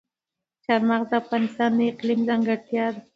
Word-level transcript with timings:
چار 0.65 0.81
مغز 0.89 1.07
د 1.09 1.13
افغانستان 1.21 1.71
د 1.75 1.79
اقلیم 1.91 2.19
ځانګړتیا 2.29 2.85
ده. 2.93 3.01